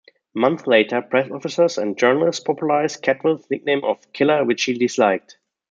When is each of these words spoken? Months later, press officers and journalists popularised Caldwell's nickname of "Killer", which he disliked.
Months 0.33 0.65
later, 0.65 0.99
press 1.03 1.29
officers 1.29 1.77
and 1.77 1.95
journalists 1.95 2.43
popularised 2.43 3.03
Caldwell's 3.03 3.47
nickname 3.51 3.83
of 3.83 4.11
"Killer", 4.13 4.43
which 4.43 4.63
he 4.63 4.73
disliked. 4.73 5.37